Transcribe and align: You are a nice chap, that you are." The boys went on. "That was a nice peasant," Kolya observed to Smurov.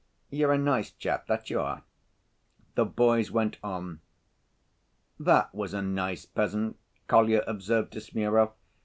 You 0.31 0.49
are 0.49 0.53
a 0.53 0.57
nice 0.57 0.89
chap, 0.89 1.27
that 1.27 1.51
you 1.51 1.59
are." 1.59 1.83
The 2.73 2.85
boys 2.85 3.29
went 3.29 3.57
on. 3.63 4.01
"That 5.19 5.53
was 5.53 5.75
a 5.75 5.83
nice 5.83 6.25
peasant," 6.25 6.79
Kolya 7.07 7.43
observed 7.45 7.91
to 7.93 8.01
Smurov. 8.01 8.51